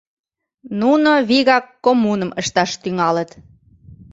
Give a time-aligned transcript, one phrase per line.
[0.79, 3.31] Нуно вигак коммуным ышташ тӱҥалыт.